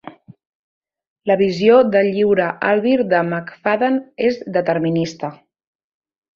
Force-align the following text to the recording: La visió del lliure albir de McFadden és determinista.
La 1.31 1.35
visió 1.41 1.75
del 1.97 2.09
lliure 2.15 2.49
albir 2.71 2.95
de 3.13 3.21
McFadden 3.29 4.03
és 4.33 4.43
determinista. 4.59 5.35